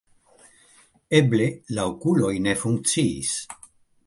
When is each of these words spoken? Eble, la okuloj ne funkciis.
Eble, 1.19 1.49
la 1.77 1.87
okuloj 1.93 2.33
ne 2.47 2.57
funkciis. 2.63 3.39